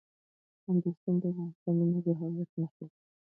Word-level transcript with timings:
کندز 0.63 0.95
سیند 1.03 1.19
د 1.21 1.25
افغانستان 1.29 1.73
د 1.79 1.81
ملي 1.91 2.13
هویت 2.19 2.51
نښه 2.61 2.83
ده. 2.89 2.95